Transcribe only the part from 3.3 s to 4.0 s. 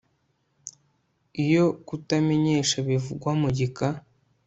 mu gika